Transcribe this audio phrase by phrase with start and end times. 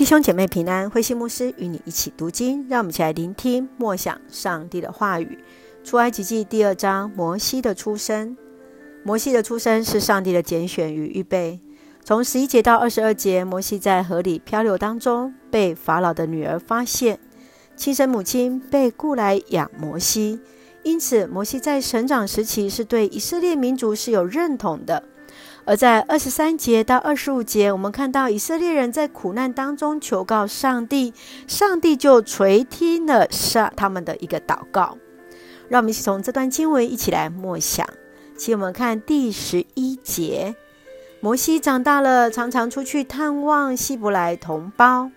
[0.00, 5.38] 弟兄姐妹平安，慧馨牧师与你一起读经，让我们一起来聆听默想上帝的话语。
[5.84, 8.34] 出埃及记第二章，摩西的出生。
[9.04, 11.60] 摩西的出生是上帝的拣选与预备。
[12.02, 17.20] 从十一节到二十二节，摩西在河里漂流当中，被法老的女儿发现，
[17.76, 20.40] 亲生母亲被雇来养摩西，
[20.82, 25.04] 因此摩西在成长时期是对以色列民族是有认同的。
[25.70, 31.14] 而在二十三节到二十五节，我们看到以色列人在苦难当中求告上帝，
[31.46, 34.98] 上帝就垂听了上他们的一个祷告。
[35.68, 37.86] 让我们一起从这段经文一起来默想。
[38.36, 40.56] 请我们看第十一节：
[41.20, 45.08] 摩西长大了，常常出去探望希伯来同胞。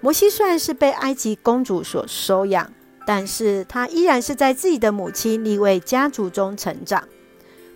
[0.00, 2.72] 摩西虽然是被埃及公主所收养，
[3.04, 7.08] 但是他依然是在自己的母亲利未家族中成长。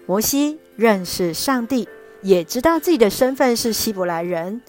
[0.06, 1.88] 摩西认识上帝，
[2.24, 4.60] 也知道自己的身份是希伯来人。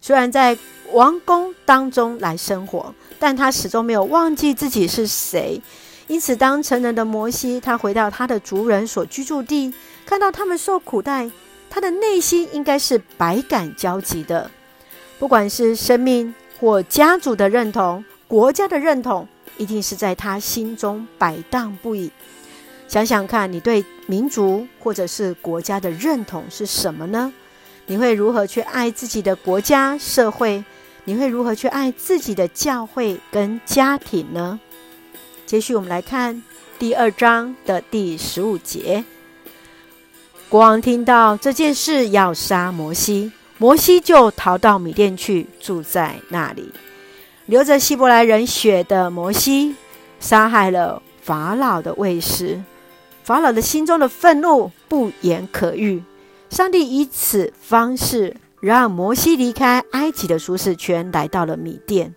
[0.00, 0.58] 虽然在
[0.92, 5.62] 王宫当中来生活，但他始终没有忘记自己是谁。
[6.08, 9.72] 因此，当成人的摩西他回到他的族人所居住地，
[10.04, 11.30] 看到他们受苦待，
[11.70, 14.50] 他的内心应该是百感交集的。
[15.18, 19.26] 不管是生命或家族的认同、国家的认同，
[19.56, 22.10] 一定是在他心中摆荡不已。
[22.94, 27.32] 想想看，你对民族或者是国家的认同是什么呢？
[27.86, 30.62] 你会如何去爱自己的国家、社会？
[31.02, 34.60] 你会如何去爱自己的教会跟家庭呢？
[35.44, 36.40] 接续我们来看
[36.78, 39.04] 第二章的第十五节。
[40.48, 46.72] 国王听到这件事要杀摩西，摩西就逃到米甸去，住在那里。
[47.46, 49.74] 流着希伯来人血的摩西，
[50.20, 52.62] 杀害了法老的卫士。
[53.24, 56.02] 法老的心中的愤怒不言可喻，
[56.50, 62.14] 上帝以此方式让摩西离开埃及的舒适圈，来到了米甸。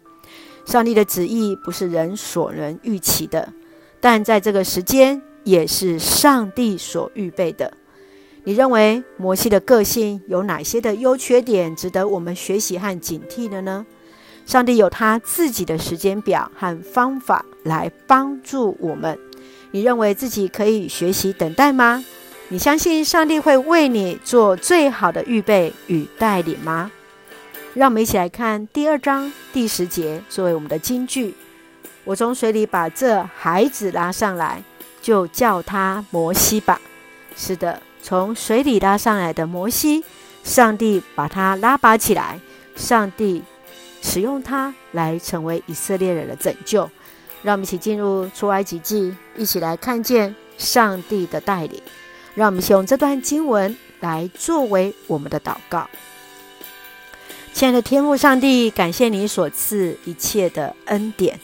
[0.65, 3.53] 上帝的旨意不是人所能预期的，
[4.01, 7.71] 但在这个时间也是上帝所预备的。
[8.43, 13.85] 你认为摩西的个性有哪些的优缺点值得我们学习和警惕的呢？
[14.45, 19.17] 上帝有他自己的时间表和方法来帮助我们。
[19.71, 22.03] 你认为自己可以学习等待吗？
[22.49, 26.89] 你相信上帝会为你做最好的预备与带领吗？
[27.73, 31.35] 让我们一起来看第二章第十节，作为我们的金句。
[32.05, 34.63] 我从水里把这孩子拉上来，
[35.01, 36.79] 就叫他摩西吧。
[37.35, 40.03] 是的，从水里拉上来的摩西，
[40.43, 42.39] 上帝把他拉拔起来，
[42.77, 43.43] 上帝
[44.01, 46.89] 使用他来成为以色列人的拯救。
[47.43, 51.81] 让我们一起进入出埃及记，一起来看见上帝的带领。
[52.35, 55.89] 让我们用这段经文来作为我们的祷告。
[57.53, 61.39] 亲爱的天父上帝，感谢你所赐一切的恩典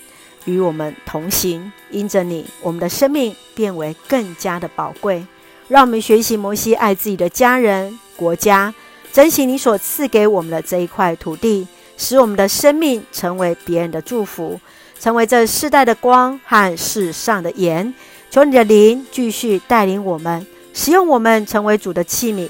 [0.45, 1.71] 与我们同行。
[1.89, 5.25] 因着你，我们的生命变为更加的宝贵。
[5.67, 8.71] 让我们学习摩西爱自己的家人、国家，
[9.11, 11.67] 珍惜你所赐给我们的这一块土地，
[11.97, 14.59] 使我们的生命成为别人的祝福。
[15.03, 17.93] 成为这世代的光和世上的盐，
[18.29, 22.49] 求你的灵继续带领我们，使用我们成为主的器皿，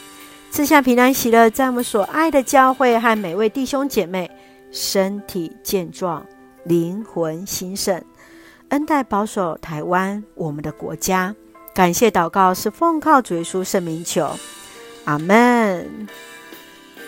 [0.52, 4.30] 赐下平安喜乐，在我们所爱的教会和每位弟兄姐妹
[4.72, 6.24] 身体健壮，
[6.64, 8.00] 灵魂兴盛，
[8.70, 11.36] 恩待保守台湾我们的国家。
[11.74, 14.30] 感谢祷告是奉靠主耶稣圣名求，
[15.06, 16.08] 阿门。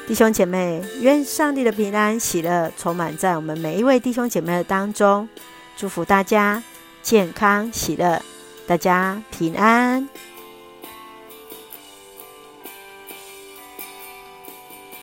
[0.07, 5.27] 弟兄姐妹，愿上帝的平安喜乐充满在我们每一位弟兄姐妹的当中，
[5.75, 6.61] 祝福大家
[7.01, 8.21] 健康喜乐，
[8.67, 10.07] 大家平安。